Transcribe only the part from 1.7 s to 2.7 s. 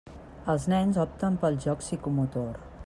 psicomotor.